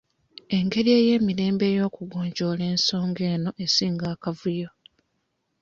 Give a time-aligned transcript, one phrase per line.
[0.57, 4.69] Engeri ey'emirembe ey'okugonjoola ensonga eno esinga akavuyo.